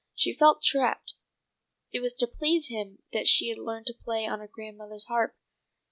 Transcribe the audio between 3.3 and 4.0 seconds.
had learned to